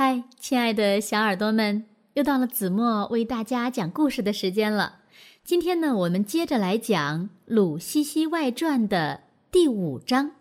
[0.00, 5.00] 嗨，亲爱的小耳朵们，又到了子墨为大家讲故事的时间了。
[5.42, 10.36] 今天呢，我们接着来讲《鲁西西外传》的第五章。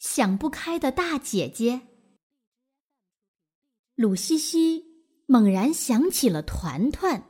[0.00, 1.82] 想不开的大姐姐，
[3.94, 4.86] 鲁西西
[5.26, 7.22] 猛然想起了团团。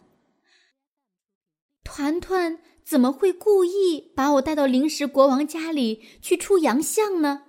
[1.85, 7.49] 团团怎么会故意把我带到临时国王家里去出洋相呢？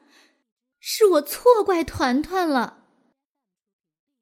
[0.82, 2.80] 是我错怪团团了。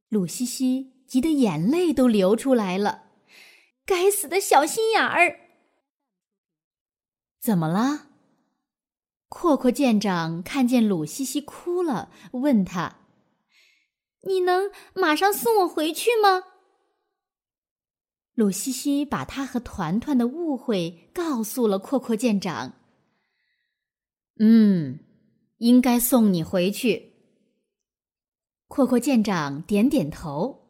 [0.10, 3.04] 鲁西西急得眼泪都流出来了，
[3.86, 5.40] 该死的小心眼儿！
[7.40, 8.08] 怎么了？
[9.28, 12.98] 阔阔舰长看见鲁西西哭了，问他
[14.28, 16.44] ：“你能马上送我回去吗？”
[18.34, 22.74] 鲁西西把他和团团的误会告诉了阔阔舰长。
[24.40, 25.00] 嗯，
[25.58, 27.09] 应该送你回去。
[28.70, 30.70] 阔阔舰长点点头，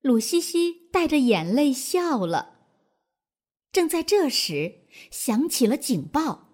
[0.00, 2.54] 鲁西西带着眼泪笑了。
[3.70, 6.48] 正在这时，响起了警报，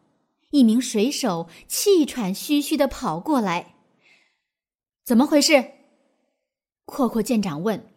[0.51, 3.77] 一名水手气喘吁吁的跑过来。
[5.05, 5.71] 怎么回事？
[6.85, 7.89] 阔阔舰长问。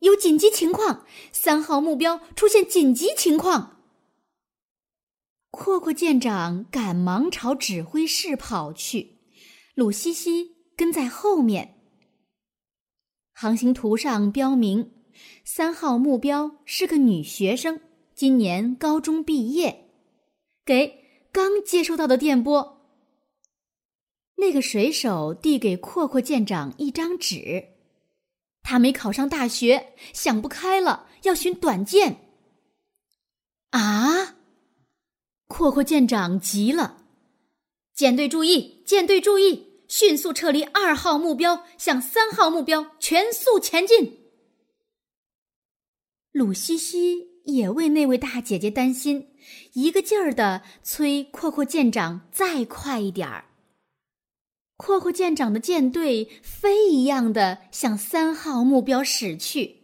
[0.00, 3.80] 有紧急情况，三号目标出现紧急情况。
[5.50, 9.16] 阔阔舰长赶忙朝指挥室跑去，
[9.74, 10.57] 鲁西西。
[10.78, 11.74] 跟在后面。
[13.32, 14.92] 航行图上标明，
[15.44, 17.80] 三号目标是个女学生，
[18.14, 19.90] 今年高中毕业。
[20.64, 22.86] 给刚接收到的电波。
[24.36, 27.70] 那个水手递给阔阔舰长一张纸，
[28.62, 32.20] 他没考上大学，想不开了，要寻短见。
[33.70, 34.36] 啊！
[35.48, 37.04] 阔阔舰长急了，
[37.94, 39.67] 舰队注意，舰队注意！
[39.88, 44.18] 迅速撤离二号目标，向三号目标全速前进。
[46.30, 49.34] 鲁西西也为那位大姐姐担心，
[49.72, 53.46] 一个劲儿的催阔阔舰长再快一点儿。
[54.76, 59.78] 阔阔舰长的舰队飞一样的向三号目标驶去。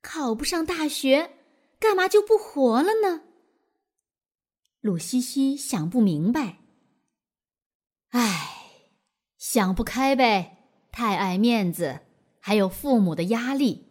[0.00, 1.36] 考不上大学，
[1.78, 3.24] 干嘛就不活了呢？
[4.80, 6.59] 鲁西西想不明白。
[8.10, 8.56] 唉，
[9.38, 12.00] 想不开呗，太爱面子，
[12.40, 13.86] 还有父母的压力。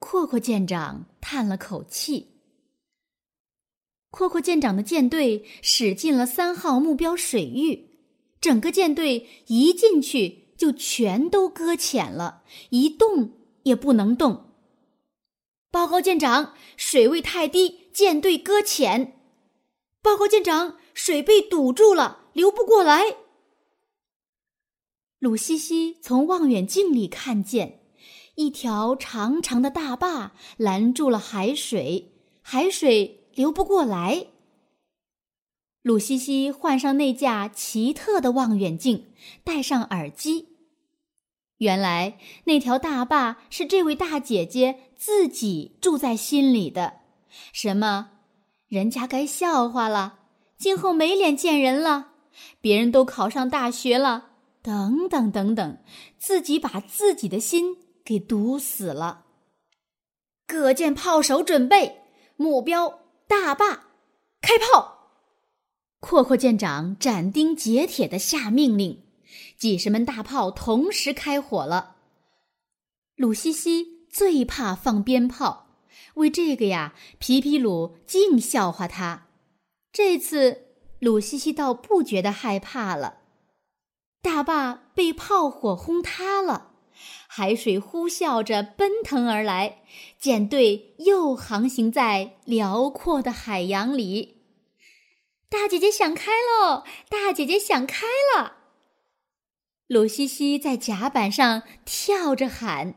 [0.00, 2.40] 阔阔舰长叹了口气。
[4.10, 7.90] 阔阔舰长的舰队驶进了三号目标水域，
[8.40, 14.50] 整个舰队一进去就全都搁浅了，一动也不能动。
[15.70, 19.16] 报告舰长，水位太低，舰队搁浅。
[20.02, 22.19] 报告舰长，水被堵住了。
[22.32, 23.16] 流不过来。
[25.18, 27.80] 鲁西西从望远镜里看见，
[28.36, 34.28] 一条长长的大坝拦住了海水，海水流不过来。
[35.82, 39.12] 鲁西西换上那架奇特的望远镜，
[39.44, 40.48] 戴上耳机。
[41.58, 47.00] 原来那条大坝是这位大姐姐自己住在心里的。
[47.52, 48.10] 什么？
[48.68, 50.20] 人家该笑话了，
[50.56, 52.09] 今后没脸见人了。
[52.60, 54.30] 别人都考上大学了，
[54.62, 55.78] 等等等等，
[56.18, 59.26] 自己把自己的心给堵死了。
[60.46, 62.02] 各舰炮手准备，
[62.36, 63.84] 目标大坝，
[64.40, 64.98] 开炮！
[66.00, 69.02] 阔阔舰长斩钉截铁的下命令，
[69.56, 71.96] 几十门大炮同时开火了。
[73.16, 75.76] 鲁西西最怕放鞭炮，
[76.14, 79.26] 为这个呀，皮皮鲁净笑话他。
[79.92, 80.69] 这次。
[81.00, 83.20] 鲁西西倒不觉得害怕了，
[84.20, 86.72] 大坝被炮火轰塌了，
[87.26, 89.82] 海水呼啸着奔腾而来，
[90.18, 94.42] 舰队又航行在辽阔的海洋里。
[95.48, 96.84] 大姐姐想开喽！
[97.08, 98.06] 大姐姐想开
[98.36, 98.58] 了！
[99.86, 102.94] 鲁西西在甲板上跳着喊。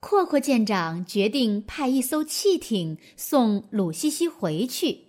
[0.00, 5.03] 阔阔舰长决定派一艘汽艇送鲁西西回去。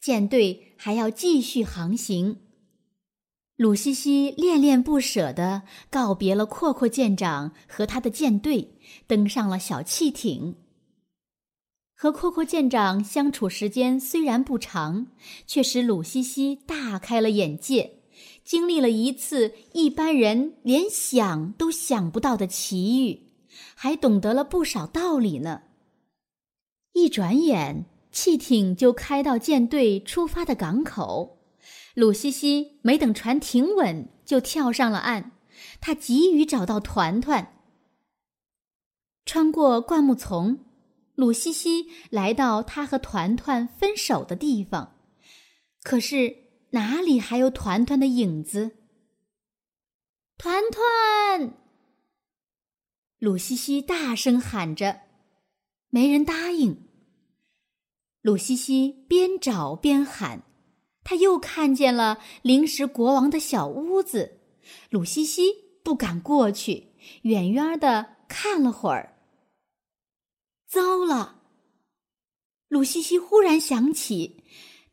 [0.00, 2.40] 舰队还要继续航行。
[3.56, 8.74] 鲁西西恋恋不舍地告别了阔阔舰长和他的舰队，
[9.06, 10.56] 登上了小汽艇。
[11.94, 15.06] 和阔阔舰长相处时间虽然不长，
[15.46, 18.00] 却使鲁西西大开了眼界，
[18.44, 23.30] 经历了一次一般人连想都想不到的奇遇，
[23.76, 25.62] 还懂得了不少道理呢。
[26.92, 27.86] 一转眼。
[28.14, 31.40] 汽艇就开到舰队出发的港口，
[31.94, 35.32] 鲁西西没等船停稳，就跳上了岸。
[35.80, 37.60] 他急于找到团团。
[39.26, 40.64] 穿过灌木丛，
[41.16, 44.96] 鲁西西来到他和团团分手的地方。
[45.82, 46.36] 可是
[46.70, 48.76] 哪里还有团团的影子？
[50.38, 51.52] 团团！
[53.18, 55.00] 鲁西西大声喊着，
[55.90, 56.83] 没人答应。
[58.24, 60.44] 鲁西西边找边喊。
[61.02, 64.40] 他又看见了灵石国王的小屋子，
[64.88, 66.94] 鲁西西不敢过去，
[67.24, 69.18] 远远的看了会儿。
[70.66, 71.42] 糟了！
[72.68, 74.42] 鲁西西忽然想起，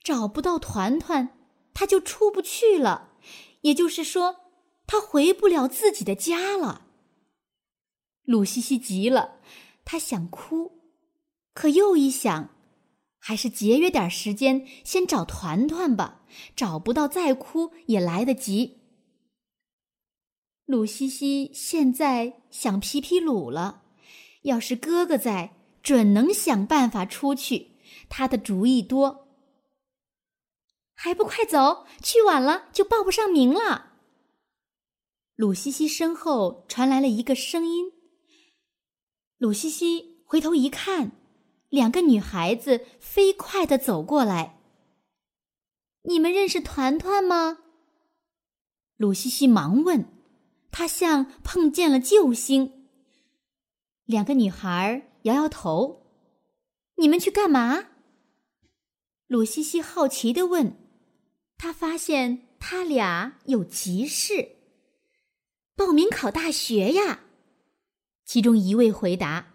[0.04, 1.40] 找不到团团，
[1.74, 3.14] 他就出不去了，
[3.62, 4.52] 也就是说，
[4.86, 6.88] 他回不了自己的家了。
[8.26, 9.40] 鲁西西急了，
[9.86, 10.82] 他想哭，
[11.54, 12.50] 可又一想。
[13.24, 16.24] 还是节约点时间，先找团团吧。
[16.56, 18.80] 找不到再哭也来得及。
[20.66, 23.84] 鲁西西现在想皮皮鲁了，
[24.44, 25.54] 要是哥哥在，
[25.84, 27.74] 准能想办法出去。
[28.10, 29.28] 他的主意多，
[30.94, 31.86] 还不快走？
[32.02, 33.94] 去晚了就报不上名了。
[35.36, 37.92] 鲁西西身后传来了一个声音。
[39.38, 41.21] 鲁西西回头一看。
[41.72, 44.60] 两个女孩子飞快的走过来。
[46.04, 47.60] 你们认识团团吗？
[48.98, 50.06] 鲁西西忙问。
[50.70, 52.88] 他像碰见了救星。
[54.06, 56.06] 两个女孩摇摇头。
[56.96, 57.88] 你们去干嘛？
[59.28, 60.78] 鲁西西好奇的问。
[61.58, 64.56] 他发现他俩有急事。
[65.76, 67.22] 报名考大学呀。
[68.26, 69.48] 其中一位回答。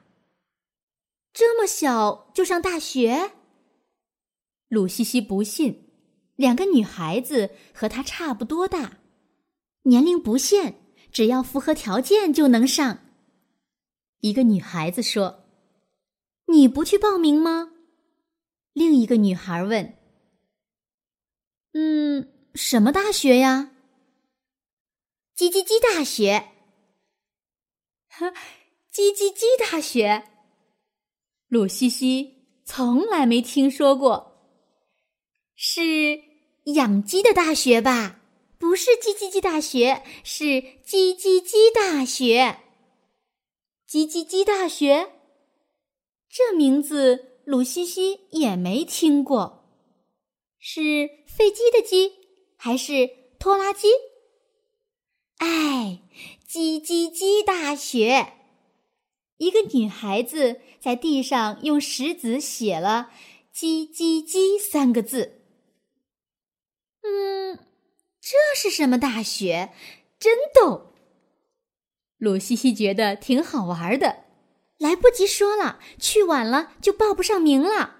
[1.38, 3.33] 这么小就上大学？
[4.69, 5.93] 鲁西西不信，
[6.35, 9.00] 两个女孩子和她差不多大，
[9.83, 10.77] 年龄不限，
[11.12, 13.00] 只要符合条件就能上。
[14.21, 15.44] 一个女孩子说
[16.49, 17.71] ：“你不去报名吗？”
[18.73, 19.99] 另一个女孩问
[21.75, 23.73] ：“嗯，什么大学呀
[25.37, 26.53] ？”“叽叽叽大学。
[28.09, 28.31] ”“呵，
[28.91, 30.31] 叽叽叽大学。”
[31.49, 34.43] 鲁西西从来没听说过，
[35.55, 36.21] 是
[36.65, 38.21] 养鸡的大学吧？
[38.59, 40.45] 不是叽叽叽大学，是
[40.85, 42.59] 叽叽叽大学。
[43.89, 45.13] 叽叽叽大学，
[46.29, 49.71] 这名字鲁西西也没听过。
[50.59, 52.13] 是飞机的机，
[52.57, 53.09] 还是
[53.39, 53.87] 拖拉机？
[55.37, 56.03] 哎，
[56.49, 58.33] 叽叽叽大学。
[59.38, 63.11] 一个女孩子在地上用石子写了
[63.55, 65.43] “叽叽叽”三个字。
[67.03, 67.59] 嗯，
[68.21, 69.73] 这是什么大学？
[70.19, 70.94] 真逗！
[72.17, 74.25] 鲁西西觉得挺好玩的。
[74.79, 77.97] 来不及说了，去晚了就报不上名了。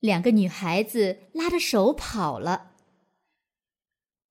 [0.00, 2.72] 两个女孩子拉着手跑了。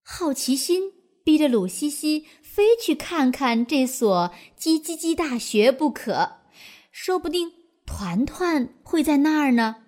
[0.03, 0.93] 好奇心
[1.25, 2.25] 逼着鲁西西。
[2.55, 6.37] 非去看看这所叽叽叽大学不可，
[6.89, 7.51] 说不定
[7.85, 9.83] 团团会在那儿呢。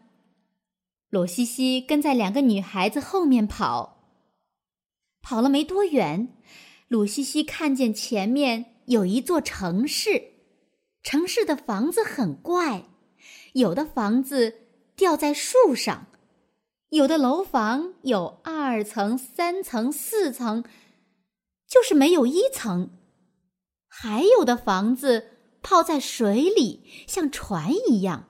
[1.10, 4.04] 鲁西西跟在两个女孩子后面跑，
[5.22, 6.36] 跑了没多远，
[6.89, 10.32] 鲁西西看见前面有一座城市，
[11.01, 12.84] 城市的房子很怪，
[13.53, 14.56] 有的房子
[14.98, 16.08] 吊在树上，
[16.89, 20.65] 有的楼房有二层、三层、四层。
[21.67, 22.91] 就是没有一层，
[23.88, 25.31] 还有的房子
[25.62, 28.29] 泡在水里，像船一样。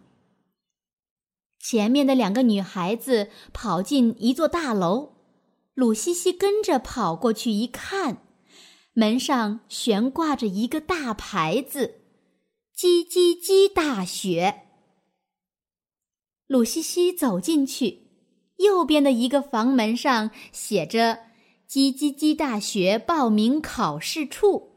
[1.60, 5.13] 前面的两个女孩子跑进一座大楼，
[5.74, 8.25] 鲁西西跟着跑过去一看，
[8.94, 12.01] 门上悬挂着一个大牌子
[12.75, 14.63] “叽叽叽大学”。
[16.48, 18.08] 鲁西西走进去，
[18.58, 21.26] 右边的一个房门上写着。
[21.70, 24.74] 叽叽叽大学报名考试处。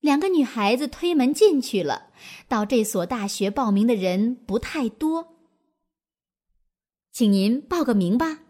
[0.00, 2.10] 两个女孩子推门进去了。
[2.48, 5.34] 到这所大学报名的人不太多，
[7.12, 8.42] 请您报个名吧。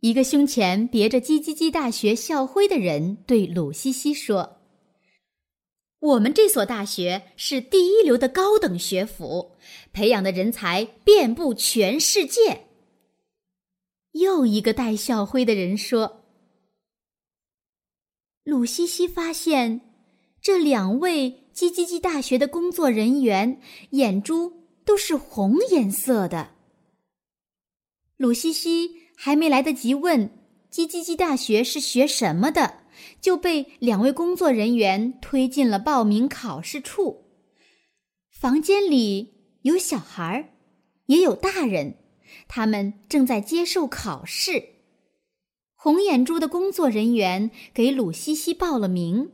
[0.00, 4.60] 一个胸前别着叽叽叽大学校徽的人对鲁西西说
[5.98, 9.56] ：“我们这所大学是第一流的高等学府，
[9.92, 12.66] 培养的人才遍布全世界。”
[14.12, 16.24] 又一个戴校徽的人说
[18.42, 19.80] ：“鲁西西发现，
[20.40, 26.54] 这两位叽叽叽大学的工作人员眼珠都是红颜色的。
[28.16, 30.28] 鲁西西还没来得及问
[30.70, 32.84] 叽叽叽大学是学什么的，
[33.20, 37.26] 就被两位工作人员推进了报名考试处。
[38.30, 40.48] 房间里有小孩儿，
[41.06, 41.96] 也有大人，
[42.48, 44.70] 他们正在接受考试。
[45.74, 49.32] 红眼珠的工作人员给鲁西西报了名，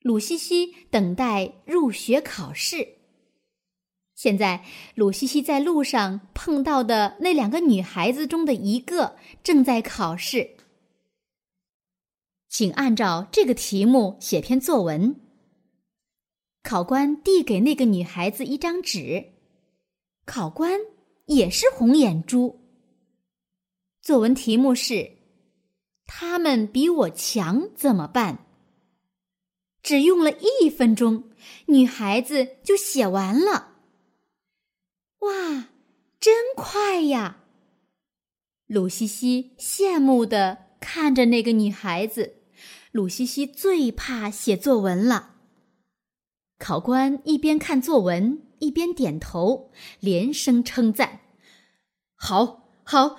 [0.00, 2.94] 鲁西西等待入学考试。
[4.14, 10.56] 现在，鲁西西在路上碰到的那两个女孩子中的一个正在考试，
[12.48, 15.20] 请按照这个题目写篇作文。
[16.64, 19.34] 考官递给那个女孩子一张纸，
[20.26, 20.80] 考官
[21.28, 22.60] 也是红眼珠。
[24.02, 25.18] 作文题目是
[26.06, 28.46] ：“他们比我强怎么办？”
[29.82, 31.30] 只用了一分钟，
[31.66, 33.76] 女孩子就写完了。
[35.20, 35.68] 哇，
[36.18, 37.44] 真快呀！
[38.66, 42.36] 鲁西西羡慕的看着那个女孩子。
[42.90, 45.36] 鲁西西最怕写作文了。
[46.58, 51.20] 考官一边看作文，一边点头，连声称赞
[52.14, 53.18] ：“好，好，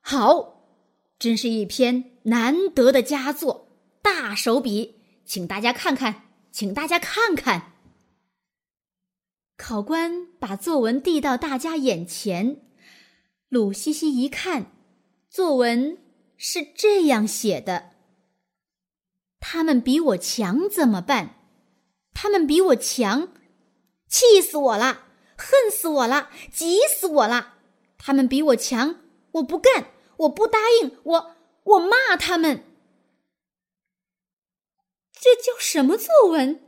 [0.00, 0.62] 好！
[1.18, 3.68] 真是一篇难得的佳作，
[4.02, 7.72] 大手笔，请大家看看，请大家看看。”
[9.56, 12.60] 考官把作文递到大家眼前，
[13.48, 14.72] 鲁西西一看，
[15.30, 15.96] 作文
[16.36, 17.92] 是这样写的
[19.40, 21.36] ：“他们比我强怎么办？
[22.12, 23.28] 他们比我强，
[24.08, 27.54] 气死我了，恨死我了，急死我了！
[27.98, 29.00] 他们比我强，
[29.32, 32.64] 我不干，我不答应，我我骂他们。
[35.12, 36.60] 这叫什么作文？”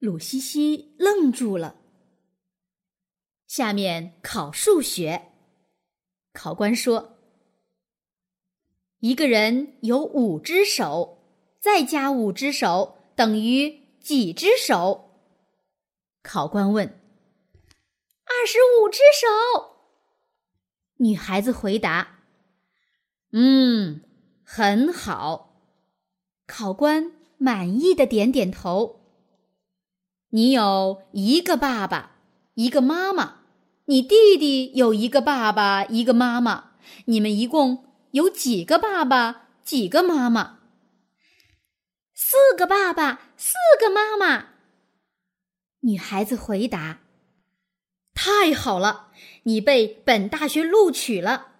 [0.00, 1.76] 鲁西西愣住了。
[3.46, 5.30] 下面考数学，
[6.32, 7.16] 考官说
[9.00, 11.22] ：“一个人有五只手，
[11.60, 15.04] 再加五只手等于几只手？”
[16.26, 16.86] 考官问。
[18.26, 19.76] “二十五只手。”
[20.98, 22.18] 女孩子回答。
[23.30, 24.02] “嗯，
[24.42, 25.62] 很好。”
[26.48, 29.02] 考官满意的点点头。
[30.30, 32.16] 你有一个爸爸，
[32.54, 33.44] 一个妈妈；
[33.84, 36.72] 你弟弟有一个爸爸，一个妈妈。
[37.04, 40.58] 你们一共有几个爸爸，几个妈妈？
[42.12, 44.55] 四个爸爸，四个妈妈。
[45.86, 47.00] 女孩子回答
[48.12, 49.12] ：“太好了，
[49.44, 51.52] 你被本大学录取了。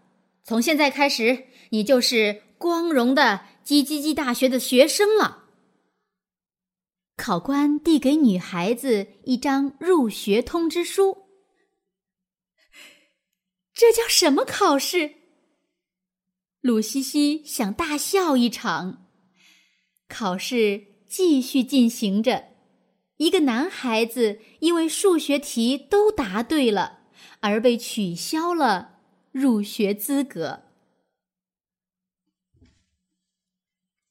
[0.43, 5.45] 从现在开始，你就是光荣的叽叽叽大学的学生了。”
[7.17, 11.29] 考官递给女孩子一张入学通知书。
[13.73, 15.15] 这叫什么考试？
[16.61, 19.07] 鲁西西想大笑一场。
[20.09, 22.56] 考试继续进行着，
[23.17, 27.01] 一个男孩子因为数学题都答对了，
[27.41, 28.99] 而被取消了
[29.33, 30.63] 入学资格。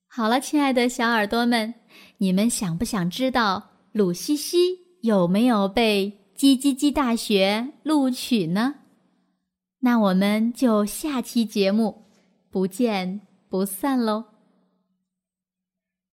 [0.08, 1.76] 好了，亲爱的小耳朵们。
[2.18, 8.76] 你们想不想知道鲁西西有没有被叽叽叽大学录取呢？
[9.80, 12.06] 那我们就下期节目
[12.50, 14.35] 不见不散喽！